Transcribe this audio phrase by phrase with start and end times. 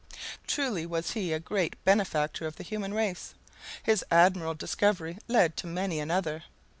[0.47, 3.35] Truly was he a great benefactor of the human race.
[3.83, 6.41] His admirable discovery led to many another.